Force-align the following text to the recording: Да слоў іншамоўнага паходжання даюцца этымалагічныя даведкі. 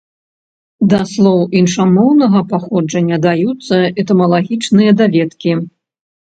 Да 0.93 0.99
слоў 1.11 1.43
іншамоўнага 1.59 2.41
паходжання 2.53 3.17
даюцца 3.27 3.75
этымалагічныя 4.05 4.91
даведкі. 5.05 5.51